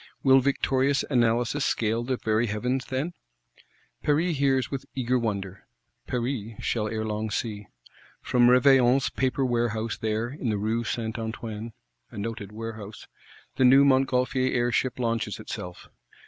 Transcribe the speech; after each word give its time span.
Will 0.23 0.39
victorious 0.39 1.03
Analysis 1.11 1.63
scale 1.63 2.03
the 2.03 2.17
very 2.17 2.47
Heavens, 2.47 2.85
then? 2.85 3.13
Paris 4.01 4.37
hears 4.37 4.71
with 4.71 4.87
eager 4.95 5.19
wonder; 5.19 5.67
Paris 6.07 6.53
shall 6.57 6.87
ere 6.87 7.05
long 7.05 7.29
see. 7.29 7.67
From 8.23 8.49
Reveilion's 8.49 9.11
Paper 9.11 9.45
warehouse 9.45 9.99
there, 9.99 10.29
in 10.29 10.49
the 10.49 10.57
Rue 10.57 10.83
St. 10.83 11.19
Antoine 11.19 11.73
(a 12.09 12.17
noted 12.17 12.51
Warehouse),—the 12.51 13.63
new 13.63 13.85
Montgolfier 13.85 14.51
air 14.51 14.71
ship 14.71 14.97
launches 14.97 15.39
itself. 15.39 15.87